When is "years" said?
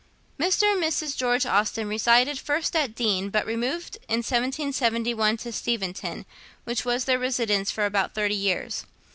8.33-8.87